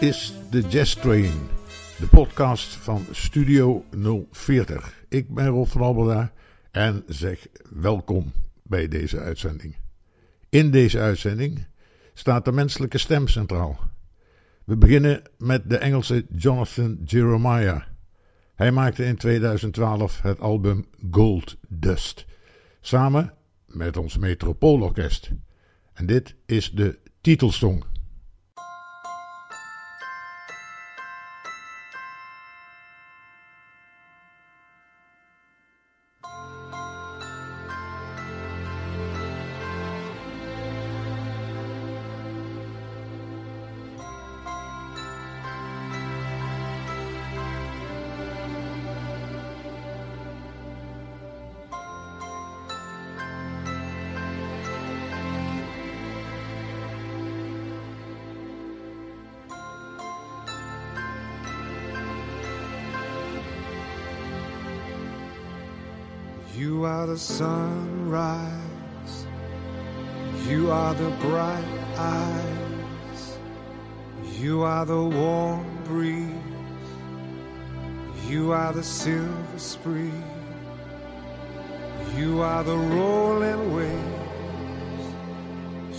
[0.00, 1.32] Is de Jazz Train,
[1.98, 3.84] de podcast van Studio
[4.30, 5.04] 040.
[5.08, 6.32] Ik ben Rob van Albeda
[6.70, 8.32] en zeg welkom
[8.62, 9.76] bij deze uitzending.
[10.48, 11.66] In deze uitzending
[12.14, 13.78] staat de menselijke stem centraal.
[14.64, 17.82] We beginnen met de Engelse Jonathan Jeremiah.
[18.54, 22.26] Hij maakte in 2012 het album Gold Dust,
[22.80, 23.34] samen
[23.66, 25.30] met ons Metropoolorkest.
[25.92, 27.84] En dit is de titelsong.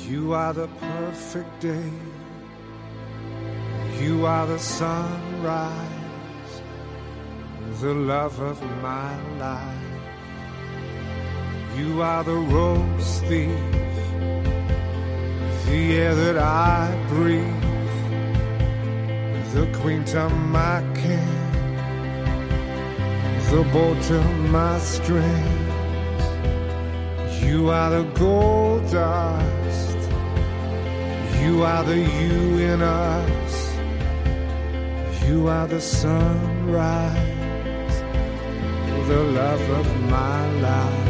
[0.10, 1.92] You are the perfect day.
[4.02, 6.62] You are the sunrise,
[7.80, 9.78] the love of my life.
[11.78, 13.76] You are the rose thief,
[15.68, 17.54] the air that I breathe,
[19.54, 21.52] the queen to my king,
[23.52, 24.24] the bow to
[24.58, 26.26] my strings.
[27.44, 29.69] You are the gold dust,
[31.42, 33.76] you are the you in us,
[35.28, 37.16] you are the sunrise,
[39.08, 41.09] the love of my life.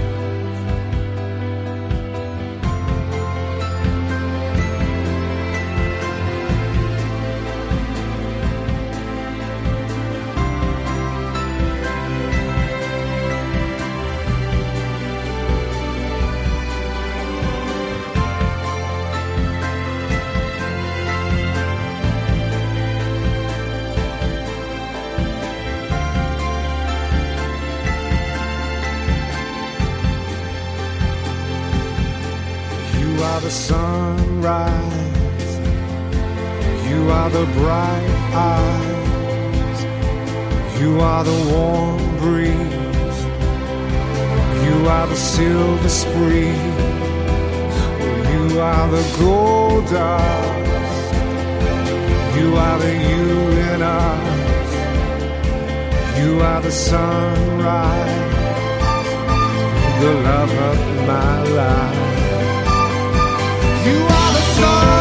[37.40, 39.80] The bright eyes.
[40.82, 43.20] You are the warm breeze.
[44.66, 46.58] You are the silver spree.
[48.34, 51.14] You are the gold dust.
[52.38, 53.28] You are the you
[53.72, 54.70] in us.
[56.20, 58.28] You are the sunrise.
[60.02, 60.78] The love of
[61.12, 62.00] my life.
[63.88, 64.99] You are the sunrise.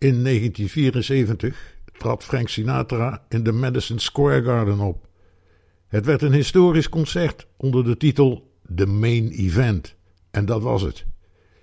[0.00, 5.06] In 1974 trad Frank Sinatra in de Madison Square Garden op.
[5.88, 9.94] Het werd een historisch concert onder de titel The Main Event.
[10.30, 11.04] En dat was het.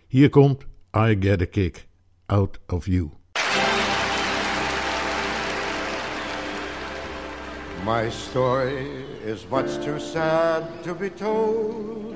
[0.07, 0.63] Hier komt
[0.97, 1.87] I Get a Kick
[2.25, 3.09] Out of You.
[7.85, 8.87] My story
[9.25, 12.15] is much too sad to be told.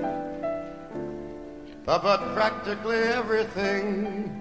[1.85, 4.40] But practically everything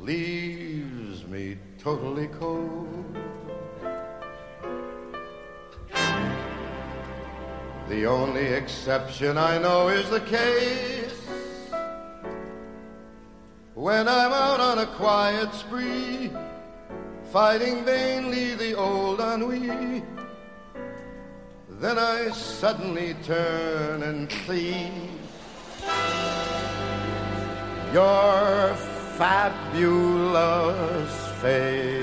[0.00, 3.16] leaves me totally cold.
[7.88, 10.88] The only exception I know is the case
[13.74, 16.30] when I'm out on a quiet spree,
[17.32, 20.02] fighting vainly the old ennui.
[21.80, 24.90] Then I suddenly turn and see
[27.92, 28.76] your
[29.18, 31.12] fabulous
[31.42, 31.98] face.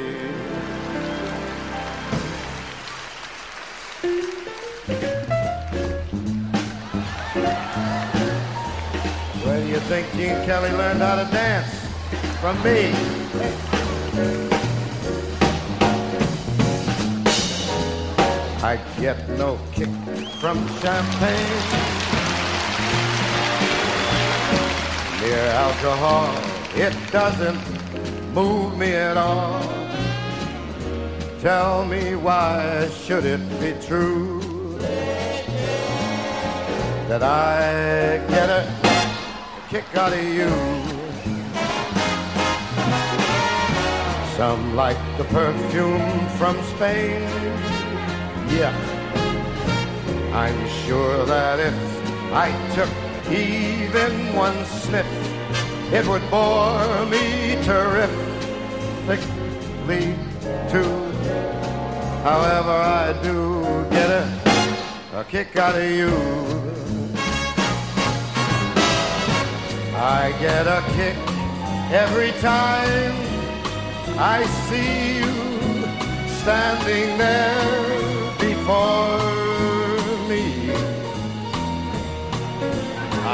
[9.46, 11.74] Where do you think Gene Kelly learned how to dance?
[12.42, 12.92] From me.
[18.62, 19.90] I get no kick
[20.42, 21.96] from champagne.
[25.22, 27.60] Mere alcohol, it doesn't
[28.34, 29.64] move me at all.
[31.40, 34.42] Tell me why should it be true
[37.08, 38.64] that I get a
[39.70, 40.50] kick out of you?
[44.36, 47.22] Some like the perfume from Spain.
[48.50, 48.76] Yeah,
[50.34, 51.78] I'm sure that if
[52.34, 52.90] I took
[53.32, 55.35] even one sniff,
[55.98, 58.18] it would bore me terrifically
[60.70, 60.94] too.
[62.22, 64.24] However, I do get a,
[65.14, 66.12] a kick out of you.
[69.96, 71.16] I get a kick
[72.04, 73.16] every time
[74.20, 75.32] I see you
[76.42, 79.20] standing there before
[80.28, 80.44] me.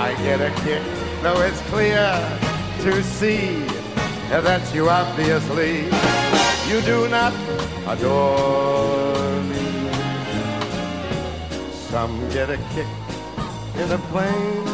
[0.06, 0.84] I get a kick,
[1.24, 2.50] though it's clear
[2.84, 3.64] to see
[4.30, 5.84] that you obviously
[6.68, 7.32] you do not
[7.86, 9.66] adore me.
[11.92, 12.88] Some get a kick
[13.76, 14.66] in a plane,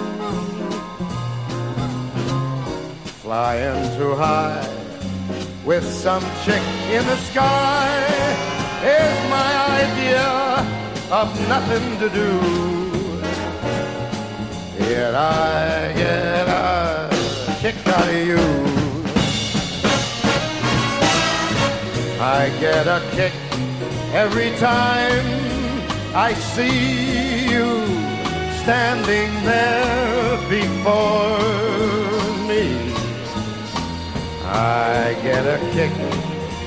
[3.21, 4.65] flying too high
[5.65, 7.89] with some chick in the sky
[8.83, 9.51] is my
[9.83, 10.27] idea
[11.11, 12.31] of nothing to do.
[14.79, 17.16] Yet I get a
[18.05, 18.37] you.
[22.19, 23.33] I get a kick
[24.13, 25.25] every time
[26.15, 27.67] I see you
[28.63, 31.39] standing there before
[32.49, 32.63] me.
[34.43, 35.93] I get a kick,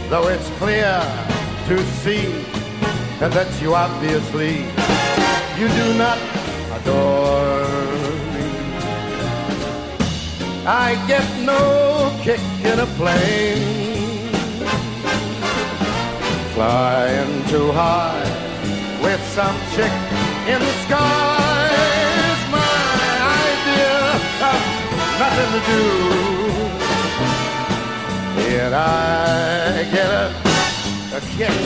[0.08, 1.00] though it's clear
[1.68, 2.26] to see
[3.18, 4.64] that you obviously
[5.58, 6.18] you do not
[6.76, 7.49] adore
[10.72, 14.30] I get no kick in a plane
[16.54, 18.22] flying too high
[19.02, 19.90] with some chick
[20.46, 21.66] in the sky
[22.30, 23.02] is my
[23.50, 23.98] idea
[24.50, 24.60] of
[25.18, 25.84] nothing to do.
[28.54, 30.26] And I get a,
[31.16, 31.58] a kick.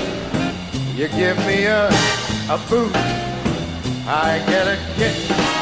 [0.96, 1.88] You give me a,
[2.48, 2.96] a boot.
[4.06, 5.53] I get a kick.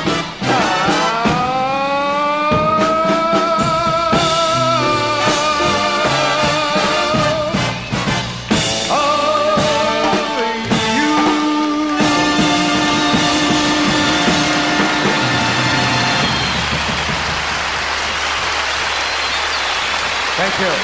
[20.42, 20.74] Thank you.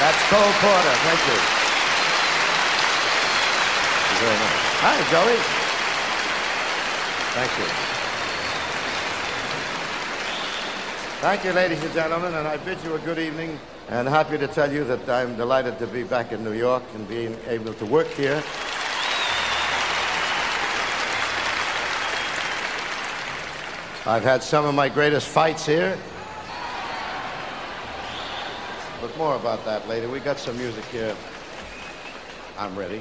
[0.00, 0.96] That's Cole Porter.
[1.04, 1.38] Thank you.
[4.00, 4.56] Thank you very much.
[4.80, 5.36] Hi, Joey.
[7.36, 7.68] Thank you.
[11.20, 13.58] Thank you, ladies and gentlemen, and I bid you a good evening
[13.90, 17.06] and happy to tell you that I'm delighted to be back in New York and
[17.06, 18.42] being able to work here.
[24.06, 25.98] I've had some of my greatest fights here.
[29.04, 30.10] But more about that later.
[30.10, 31.14] We got some music here.
[32.58, 33.00] I'm ready.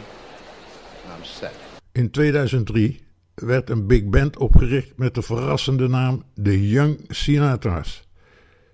[1.15, 1.53] I'm set.
[1.91, 2.99] In 2003
[3.33, 8.07] werd een big band opgericht met de verrassende naam The Young Sinatra's.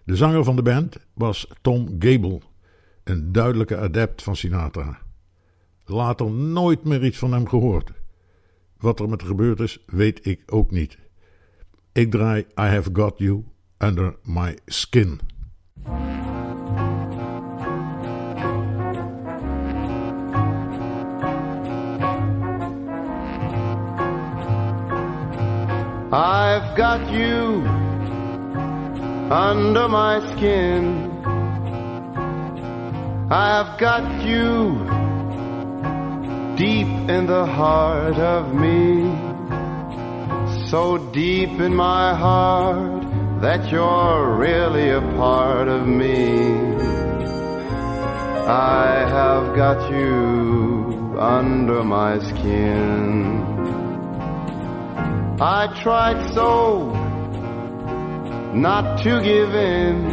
[0.04, 2.40] De zanger van de band was Tom Gable,
[3.04, 5.00] een duidelijke adept van Sinatra.
[5.86, 7.92] Later nooit meer iets van hem gehoord.
[8.78, 10.98] Wat er met gebeurd is, weet ik ook niet.
[11.92, 13.44] Ik draai I Have Got You
[13.78, 15.29] Under My Skin.
[26.12, 27.64] I've got you
[29.32, 31.06] under my skin.
[33.30, 34.88] I've got you
[36.58, 39.06] deep in the heart of me.
[40.70, 43.04] So deep in my heart
[43.42, 46.42] that you're really a part of me.
[48.48, 53.59] I have got you under my skin.
[55.42, 56.90] I tried so
[58.54, 60.06] not to give in.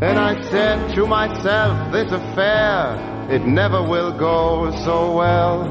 [0.00, 5.64] And I said to myself, this affair, it never will go so well.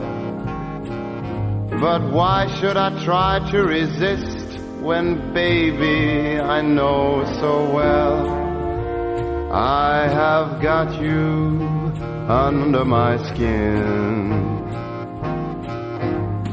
[1.80, 8.28] But why should I try to resist when, baby, I know so well
[9.52, 11.62] I have got you
[12.28, 14.39] under my skin.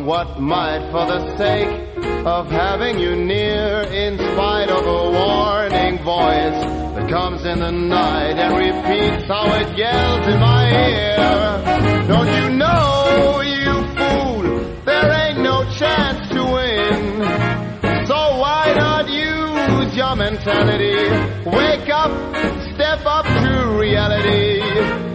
[0.00, 1.68] Come what might, for the sake
[2.26, 6.60] of having you near, in spite of a warning voice
[6.94, 12.06] that comes in the night and repeats how it yells in my ear.
[12.08, 18.06] Don't you know, you fool, there ain't no chance to win.
[18.06, 20.96] So why not use your mentality?
[21.44, 22.12] Wake up,
[22.74, 25.09] step up to reality.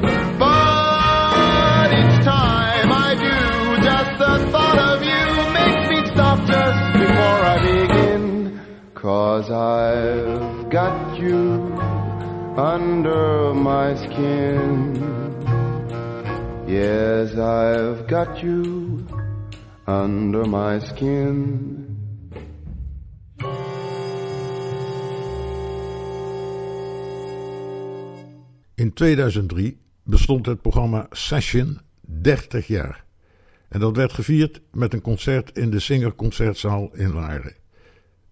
[6.99, 8.59] Before I begin.
[8.93, 11.75] Cause I've got you
[12.57, 14.95] under my skin.
[16.67, 19.05] Yes, I've got you
[19.87, 21.85] under my skin.
[28.75, 31.79] In 2003 bestond het programma Session
[32.21, 33.04] 30 jaar.
[33.75, 37.55] En dat werd gevierd met een concert in de Singer Concertzaal in Laren.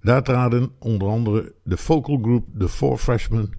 [0.01, 3.51] Daar traden onder andere de vocal group The Four Freshmen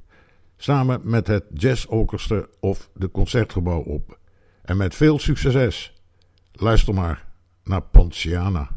[0.56, 4.18] samen met het Jazz Orchestra of de Concertgebouw op.
[4.62, 5.94] En met veel succes.
[6.52, 7.26] Luister maar
[7.64, 8.70] naar Ponciana.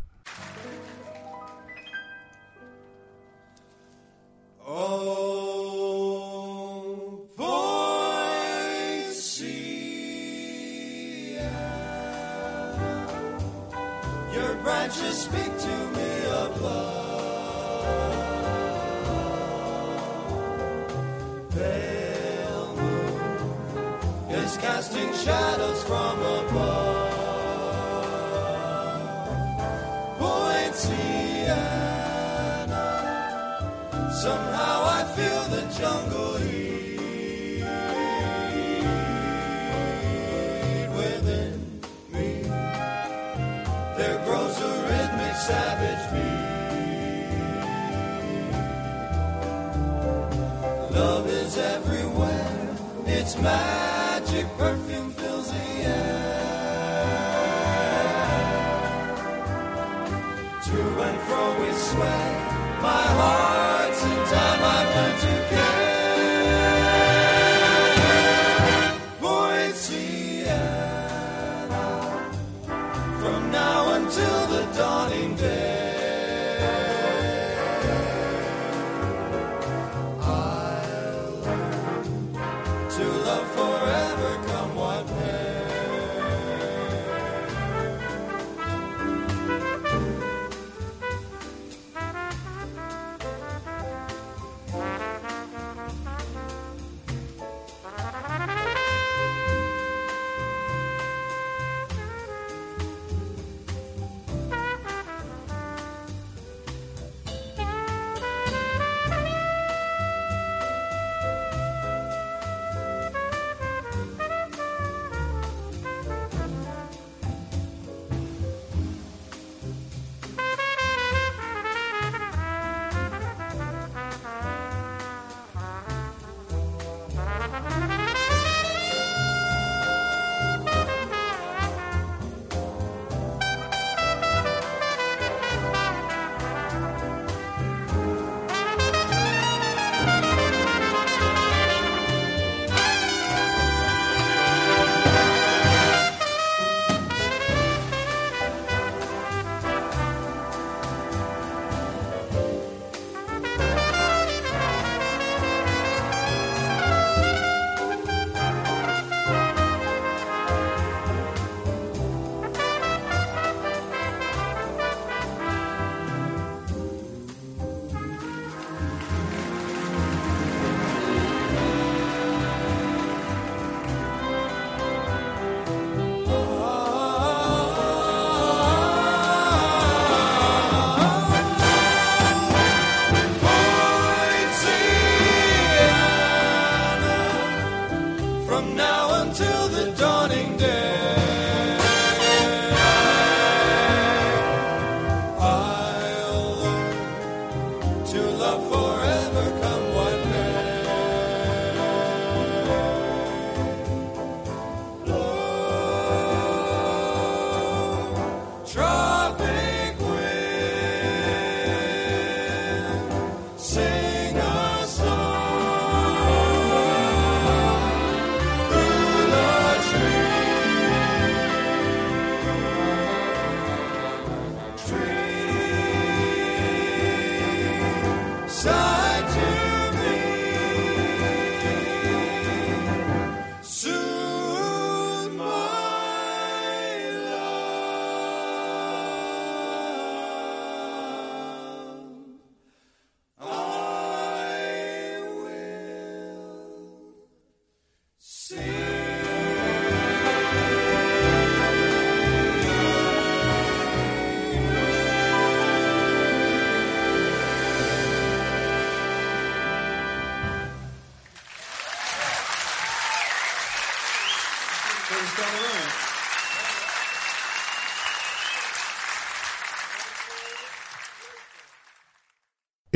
[4.57, 5.16] Oh,
[14.87, 17.87] branches speak to me of love.
[21.51, 23.19] Pale moon
[24.29, 26.86] is casting shadows from above.
[53.41, 54.45] Magic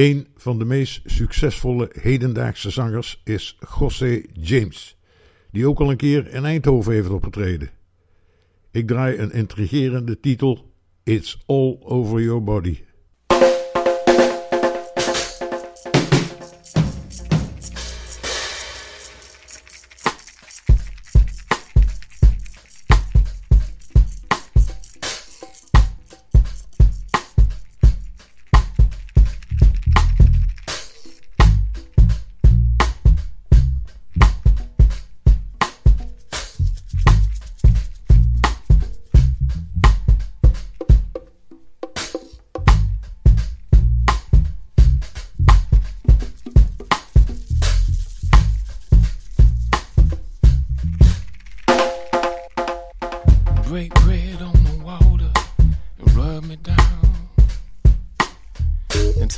[0.02, 4.98] Een van de meest succesvolle hedendaagse zangers is José James,
[5.52, 7.70] die ook al een keer in Eindhoven heeft opgetreden.
[8.72, 12.78] Ik draai een intrigerende titel It's All Over Your Body.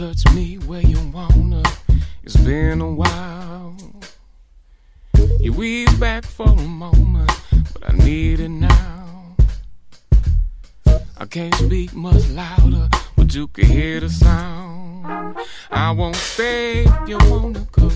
[0.04, 1.64] touch me where you wanna.
[2.26, 3.78] It's been a while.
[5.40, 7.32] You weave back for a moment,
[7.72, 9.36] but I need it now.
[11.18, 15.38] I can't speak much louder, but you can hear the sound.
[15.72, 17.90] I won't stay if you wanna go.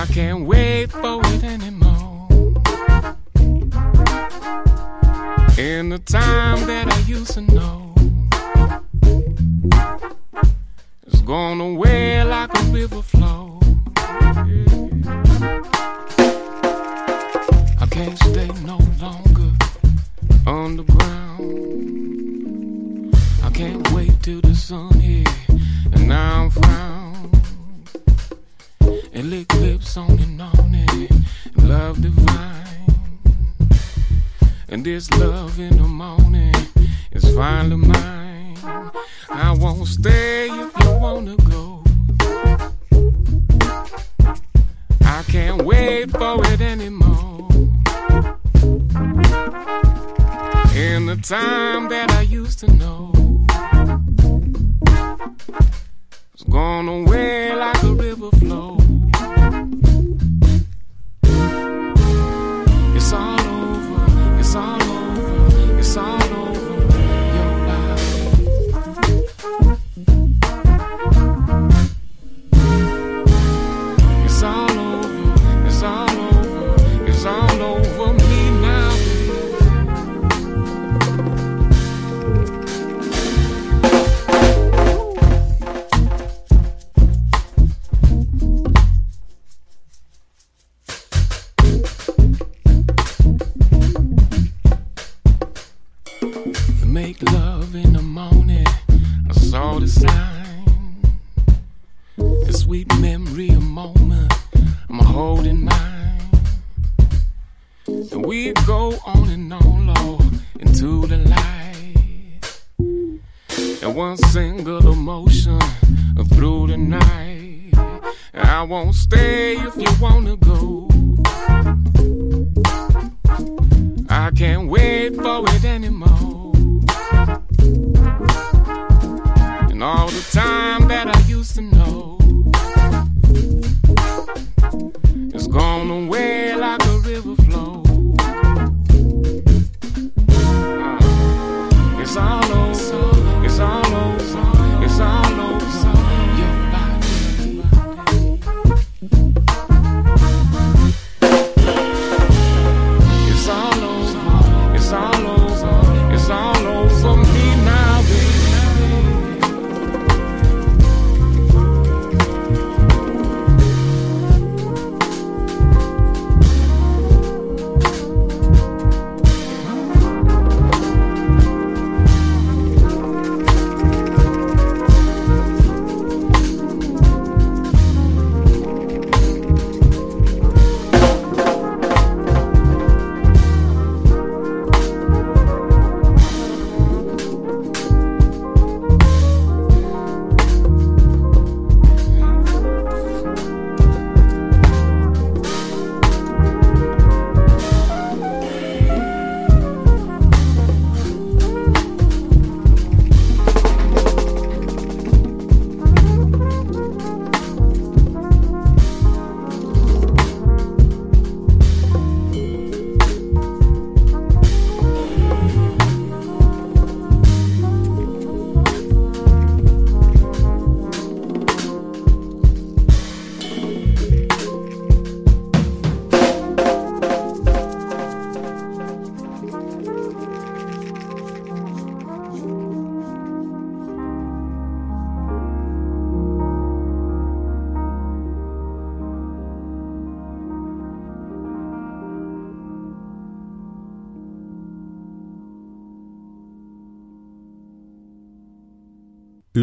[0.00, 2.28] I can't wait for it anymore.
[5.58, 7.85] In the time that I used to know.
[11.36, 11.85] On the way.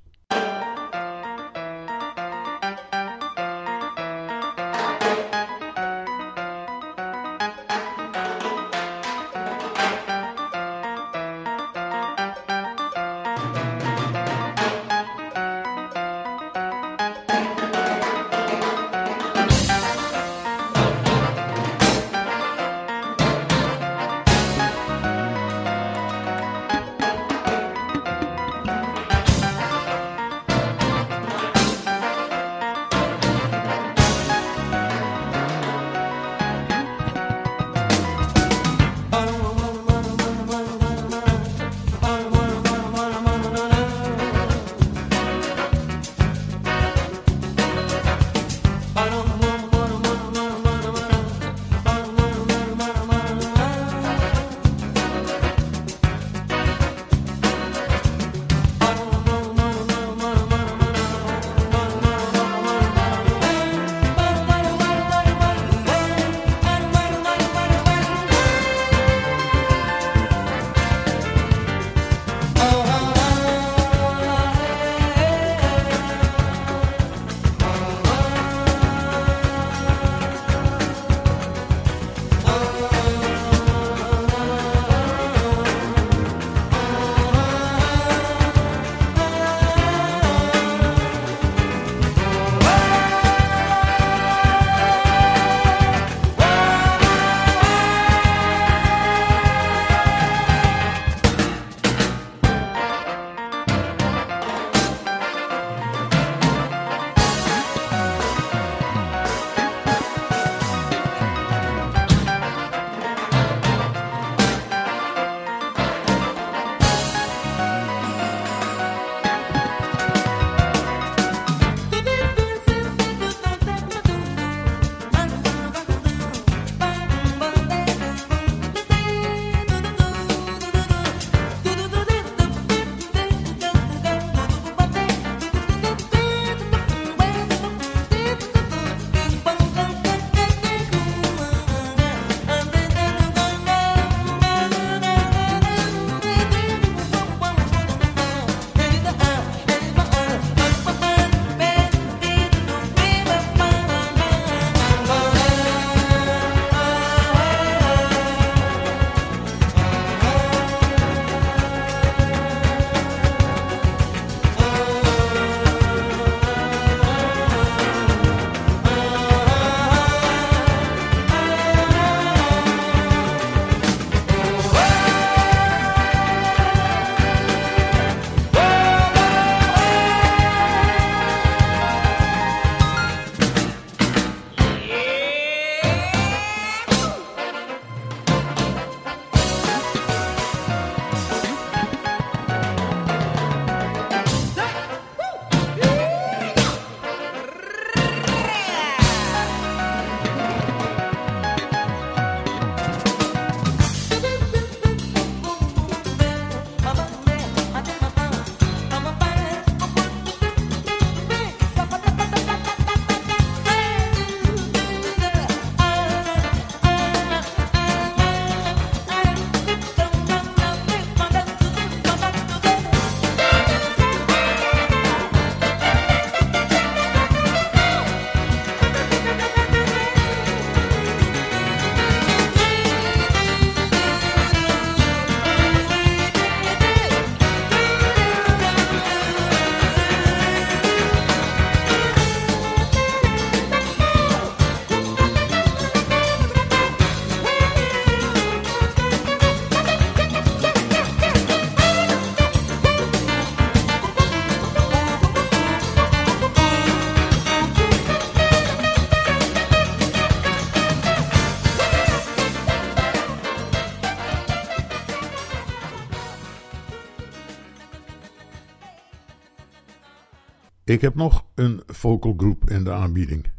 [270.92, 273.52] Ik heb nog een vocal group in de aanbieding.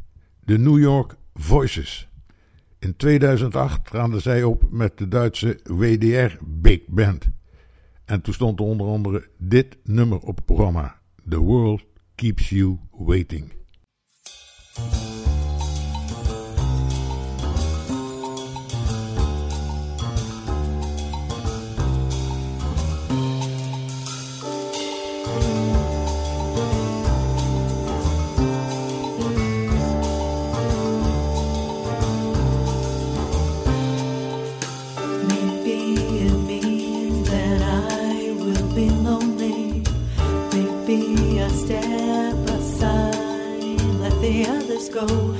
[0.43, 2.09] De New York Voices.
[2.79, 7.29] In 2008 traden zij op met de Duitse WDR Big Band.
[8.05, 10.99] En toen stond onder andere dit nummer op het programma.
[11.29, 11.83] The World
[12.15, 13.51] Keeps You Waiting.
[45.05, 45.32] Oh.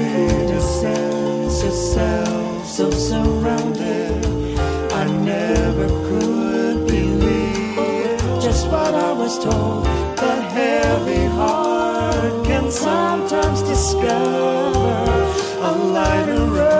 [0.00, 4.24] In a sense of self, so surrounded.
[4.92, 9.84] I never could believe just what I was told.
[10.16, 14.94] The heavy heart can sometimes discover
[15.62, 16.77] a lighter road.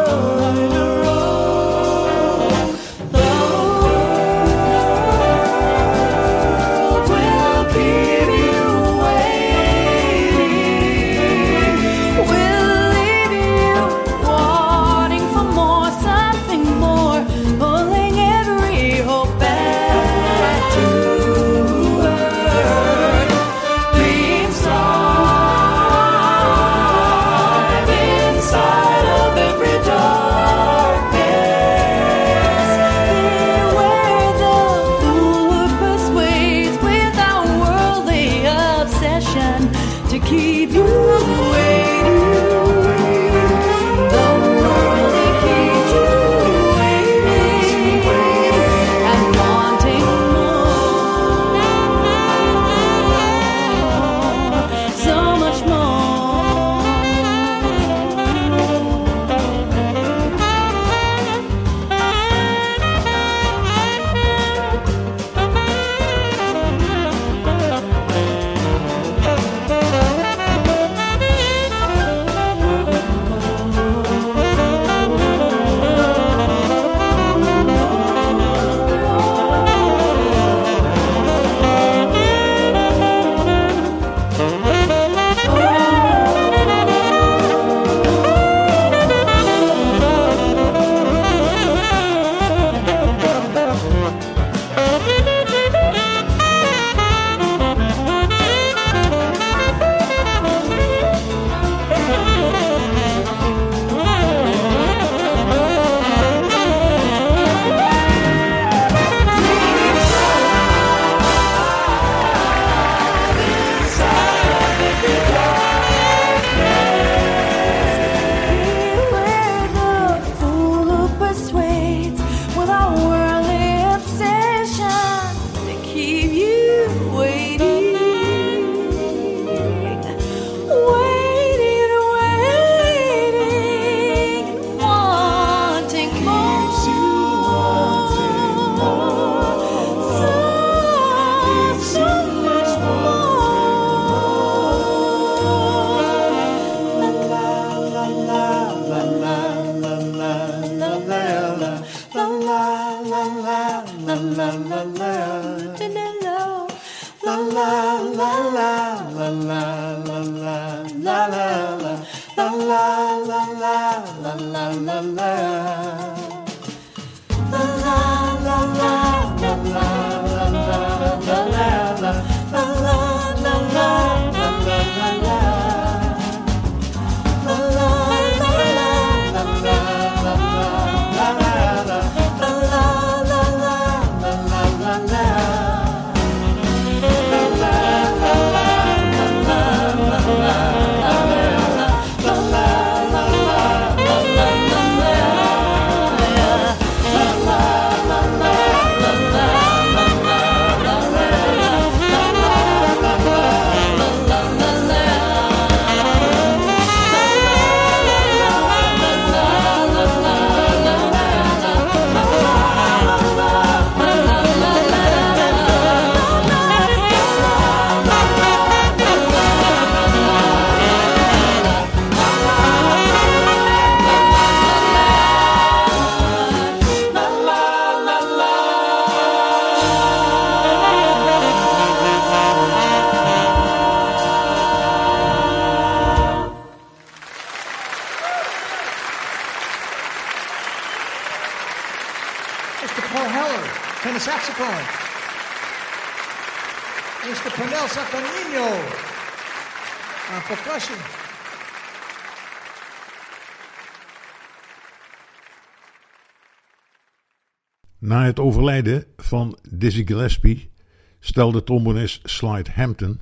[258.58, 260.70] Overlijden van Dizzy Gillespie
[261.18, 263.20] stelde trombonist Slide Hampton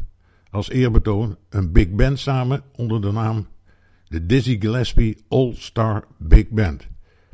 [0.51, 3.47] als eerbetoon een big band samen onder de naam
[4.09, 6.87] de Dizzy Gillespie All-Star Big Band.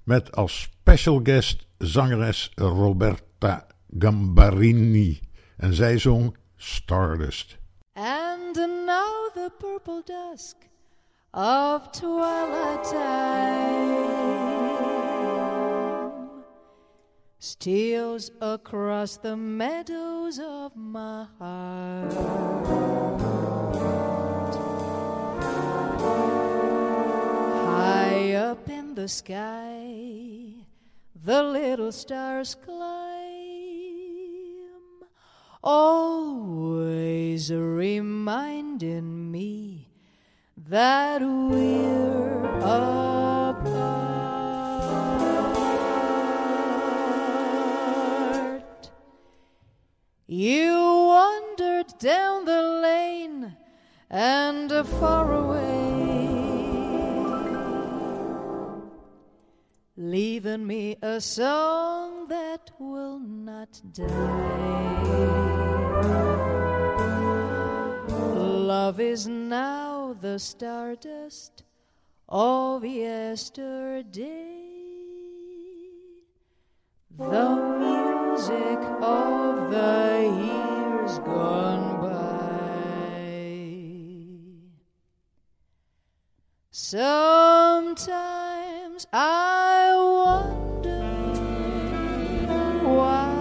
[0.05, 3.67] Met als special guest zangeres Roberta
[3.99, 5.21] Gambarini.
[5.57, 7.59] En zij zong Stardust.
[7.93, 8.55] And
[8.87, 10.57] now the purple dusk
[11.31, 12.93] of twilight
[17.43, 22.13] steals across the meadows of my heart.
[27.67, 30.55] High up in the sky,
[31.25, 32.79] the little stars climb,
[35.65, 39.89] always reminding me
[40.57, 42.61] that we're
[50.35, 53.55] You wandered down the lane
[54.09, 56.27] and far away
[59.95, 65.03] leaving me a song that will not die.
[68.73, 71.65] Love is now the stardust
[72.27, 74.23] of yesterday,
[77.19, 82.13] the music of the years gone by.
[86.71, 88.17] Sometimes
[89.13, 91.03] I wonder
[92.89, 93.37] why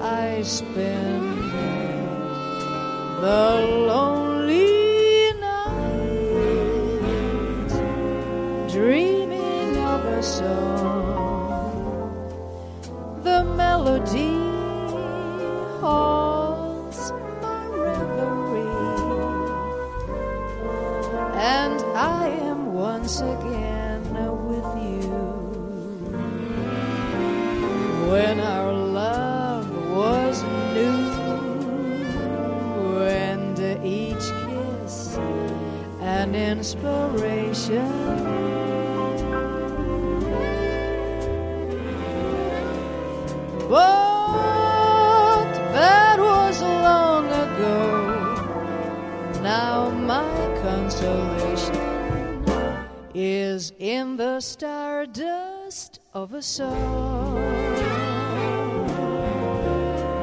[0.00, 1.42] I spend
[3.20, 3.42] the
[3.88, 4.03] lonely
[37.70, 38.24] inspiration.
[43.68, 47.80] But that was long ago.
[49.42, 52.44] Now my consolation
[53.14, 57.34] is in the stardust of a song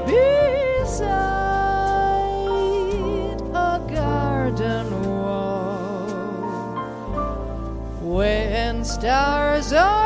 [0.05, 1.30] beside
[9.01, 10.00] stars are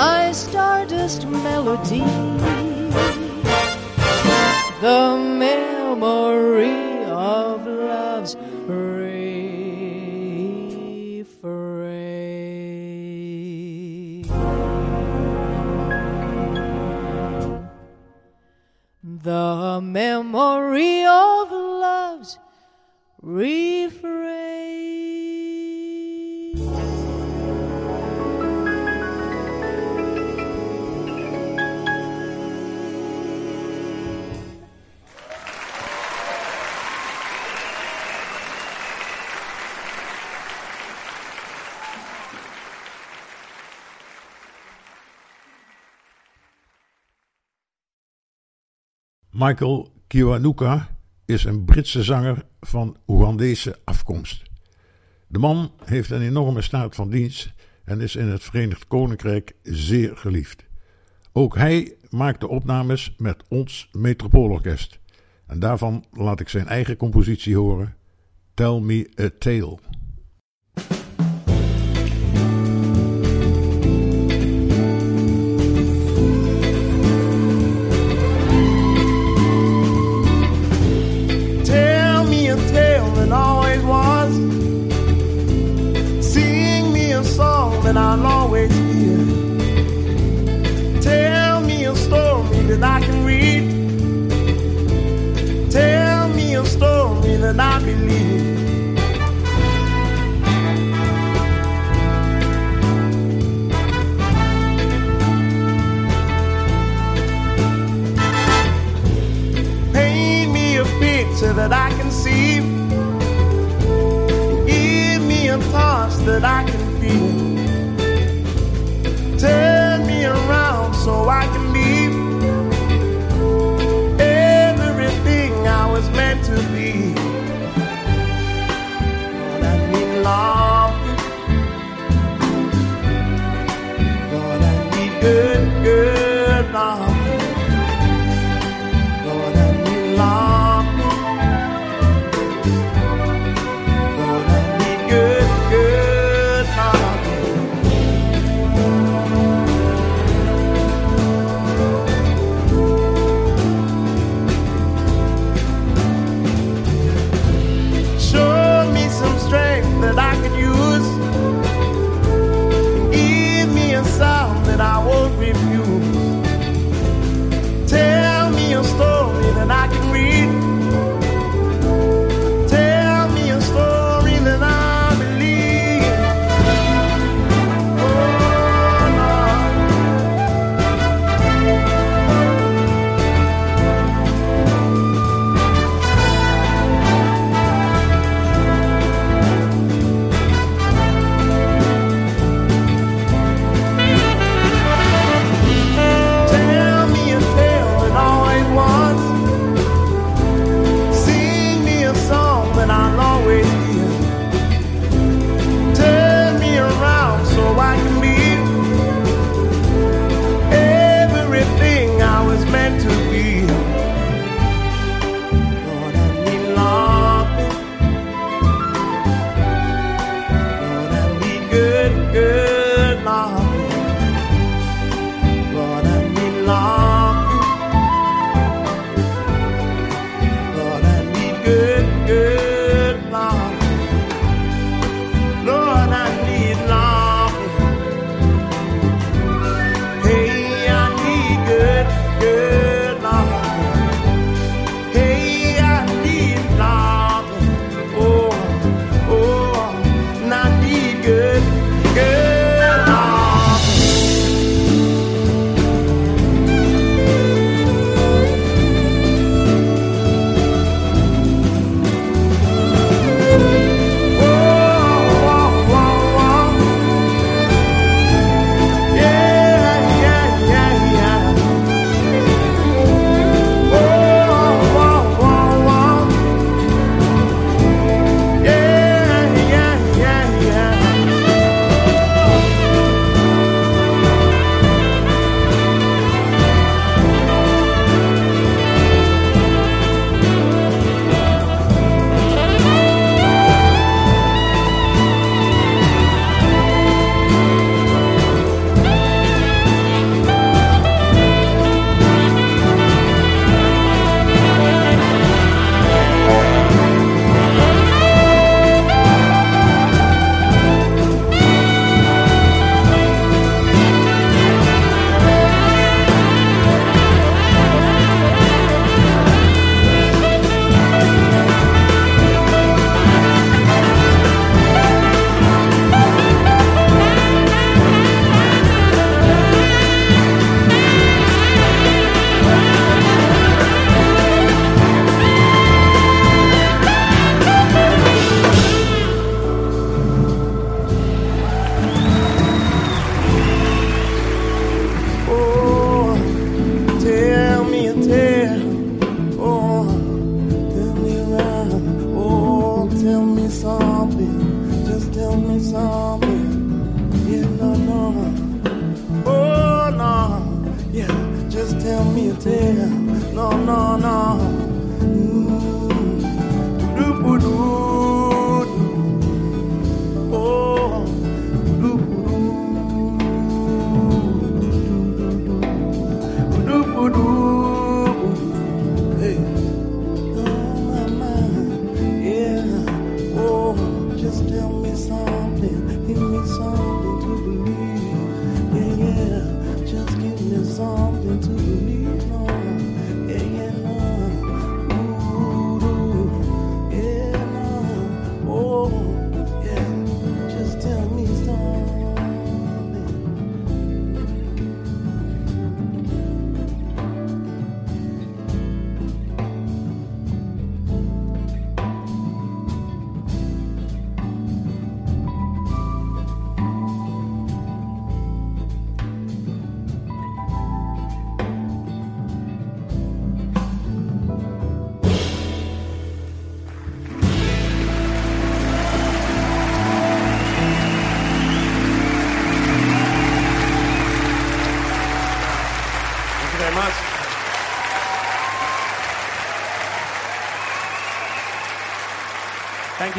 [0.00, 2.04] My stardust melody
[4.80, 5.04] the
[5.46, 8.32] memory of love's
[8.66, 9.24] refrain.
[19.30, 21.63] The memory of
[23.24, 24.04] refrain.
[49.32, 50.93] Michael Kiwanuka
[51.24, 54.42] is een Britse zanger van Oegandese afkomst.
[55.26, 57.52] De man heeft een enorme staat van dienst
[57.84, 60.64] en is in het Verenigd Koninkrijk zeer geliefd.
[61.32, 64.98] Ook hij maakte opnames met ons Metropoolorkest.
[65.46, 67.96] En daarvan laat ik zijn eigen compositie horen:
[68.54, 69.78] Tell Me a Tale.
[97.52, 98.63] That I believe.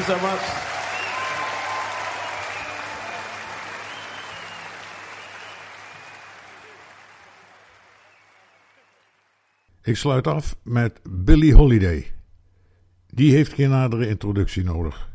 [0.05, 0.15] So.
[9.83, 12.11] Ik sluit af met Billie Holiday.
[13.07, 15.09] Die heeft geen nadere introductie nodig.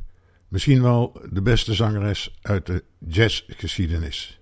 [0.49, 4.41] Misschien wel de beste zangeres uit de jazzgeschiedenis.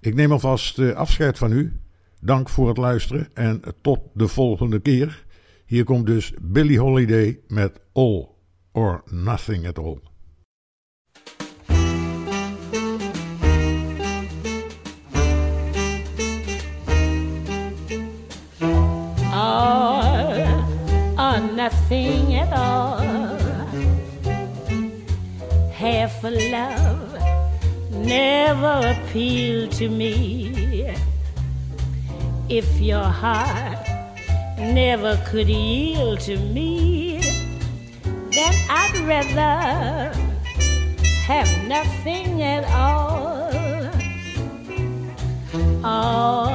[0.00, 1.80] Ik neem alvast eh, afscheid van u.
[2.20, 5.24] Dank voor het luisteren en tot de volgende keer.
[5.66, 8.33] Hier komt dus Billie Holiday met All
[8.74, 10.00] or Nothing at All.
[19.34, 20.04] all
[21.18, 23.00] or nothing at all.
[25.72, 27.10] Half a love
[27.90, 30.94] never appealed to me.
[32.48, 33.86] If your heart
[34.58, 37.23] never could yield to me,
[38.76, 40.12] I'd rather
[41.30, 43.52] have nothing at all.
[45.84, 46.48] All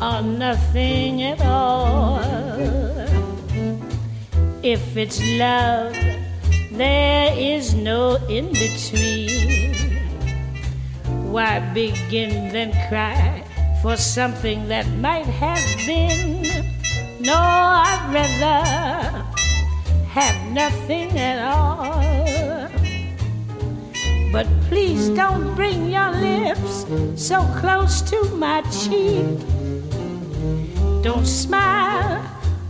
[0.00, 2.20] or nothing at all.
[4.62, 5.94] If it's love,
[6.72, 9.74] there is no in between.
[11.34, 13.44] Why begin then cry
[13.82, 16.42] for something that might have been?
[17.20, 19.31] No, I'd rather
[20.12, 22.68] have nothing at all.
[24.30, 26.84] But please don't bring your lips
[27.16, 29.38] so close to my cheek.
[31.02, 32.20] Don't smile,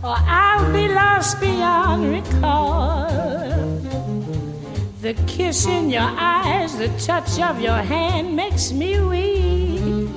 [0.01, 3.09] or I'll be lost beyond recall.
[5.01, 10.07] The kiss in your eyes, the touch of your hand makes me weak,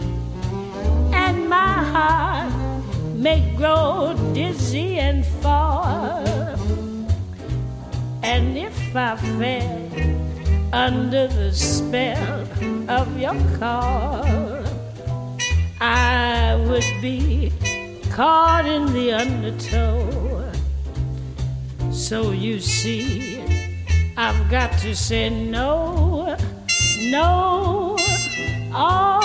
[1.13, 2.53] and my heart
[3.17, 6.36] may grow dizzy and fall.
[8.27, 12.43] And if I fell under the spell
[12.89, 14.27] of your call,
[15.81, 17.53] I would be
[18.11, 20.51] caught in the undertow.
[21.93, 23.41] So you see,
[24.17, 26.37] I've got to say no,
[27.03, 27.97] no,
[28.75, 29.23] or,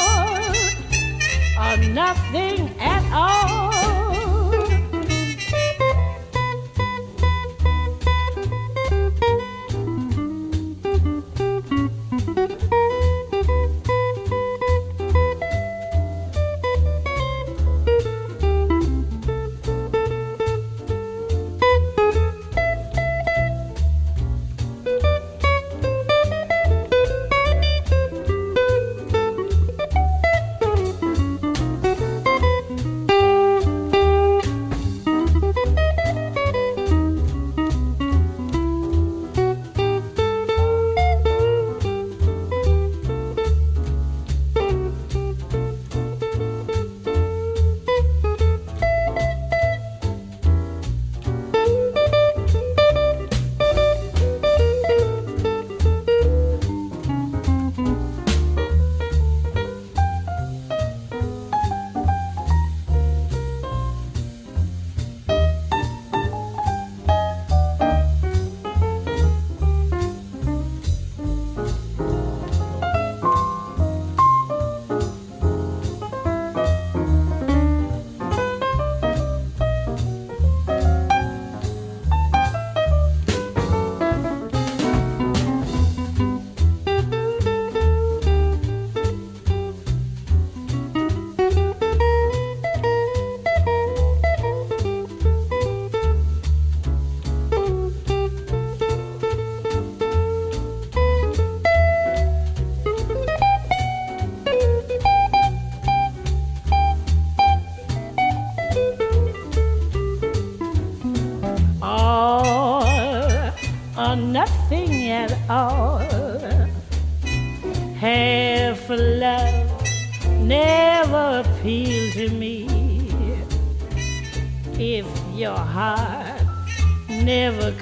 [1.59, 3.31] or nothing at all.
[3.31, 3.70] all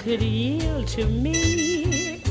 [0.04, 2.22] could yield to me,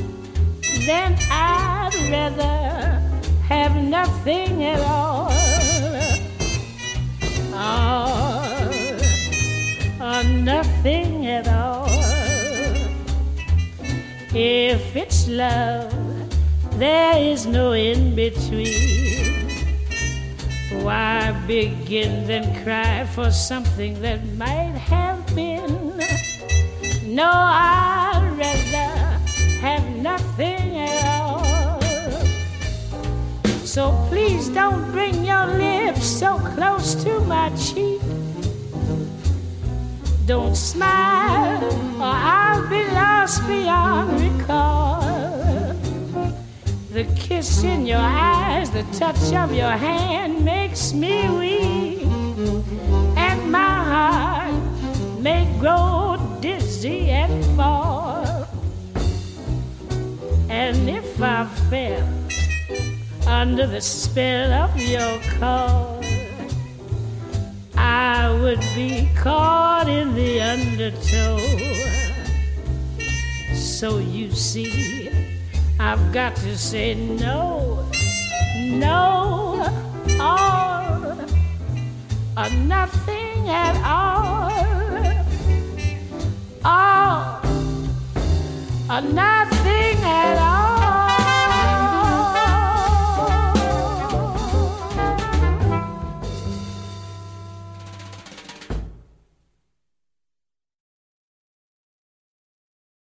[0.87, 2.99] then I'd rather
[3.47, 5.31] have nothing at all.
[7.55, 8.59] All
[10.01, 11.89] or nothing at all.
[14.35, 15.93] If it's love,
[16.79, 19.49] there is no in between.
[20.83, 25.18] Why begin then cry for something that might have?
[27.09, 29.19] No, I'd rather
[29.61, 31.81] have nothing at all.
[33.65, 38.03] So please don't bring your lips so close to my cheek.
[40.27, 41.65] Don't smile,
[41.97, 45.01] or I'll be lost beyond recall.
[46.93, 52.03] The kiss in your eyes, the touch of your hand makes me weak,
[53.17, 54.53] and my heart
[55.23, 56.18] may grow
[56.81, 58.47] dizzy and fall.
[60.49, 62.09] And if I fell
[63.27, 66.01] under the spell of your call,
[67.77, 71.39] I would be caught in the undertow.
[73.55, 75.11] So you see,
[75.81, 77.89] I've got to say no,
[78.57, 79.67] no,
[80.21, 81.27] or,
[82.37, 84.88] or nothing at all,
[86.65, 90.68] Oh, all, or nothing at all.